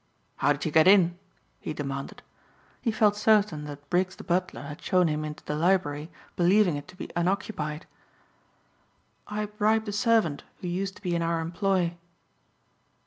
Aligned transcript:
"How 0.37 0.51
did 0.51 0.65
you 0.65 0.71
get 0.71 0.87
in?" 0.87 1.19
he 1.59 1.73
demanded. 1.73 2.23
He 2.81 2.89
felt 2.91 3.15
certain 3.15 3.65
that 3.65 3.87
Briggs 3.91 4.15
the 4.15 4.23
butler 4.23 4.63
had 4.63 4.81
shown 4.81 5.07
him 5.07 5.23
into 5.23 5.45
the 5.45 5.55
library 5.55 6.09
believing 6.35 6.75
it 6.75 6.87
to 6.87 6.95
be 6.97 7.11
unoccupied. 7.15 7.85
"I 9.27 9.45
bribed 9.45 9.89
a 9.89 9.93
servant 9.93 10.43
who 10.59 10.67
used 10.67 10.95
to 10.95 11.03
be 11.03 11.13
in 11.15 11.21
our 11.21 11.39
employ." 11.39 11.97